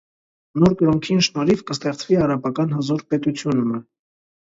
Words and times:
Նոր 0.61 0.71
կրօնքին 0.77 1.19
շնորհիւ 1.27 1.61
կը 1.67 1.75
ստեղծուի 1.79 2.17
արաբական 2.21 2.73
հզօր 2.79 3.05
պետութիւն 3.13 3.61
մը։ 3.67 3.83